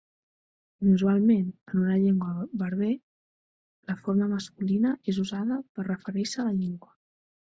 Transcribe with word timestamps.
Inusualment 0.83 1.43
en 1.49 1.75
una 1.81 1.97
llengua 2.03 2.45
berber, 2.61 2.89
la 3.91 3.97
forma 4.07 4.29
masculina 4.33 4.93
és 5.13 5.19
usada 5.27 5.59
per 5.77 5.87
referir-se 5.89 6.41
a 6.41 6.47
la 6.49 6.57
llengua. 6.63 6.91